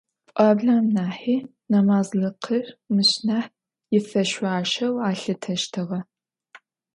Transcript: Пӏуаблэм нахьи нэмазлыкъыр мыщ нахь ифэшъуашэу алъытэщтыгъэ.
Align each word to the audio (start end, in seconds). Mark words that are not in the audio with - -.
Пӏуаблэм 0.33 0.85
нахьи 0.95 1.35
нэмазлыкъыр 1.71 2.65
мыщ 2.93 3.11
нахь 3.27 3.49
ифэшъуашэу 3.97 4.95
алъытэщтыгъэ. 5.09 5.99